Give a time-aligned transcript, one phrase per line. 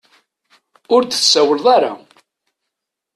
[0.93, 1.93] Ur d-tsawleḍ ara.